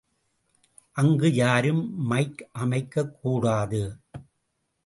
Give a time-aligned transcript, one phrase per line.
[0.91, 3.83] அங்கு யாரும் மைக் அமைக்கக்கூடாது.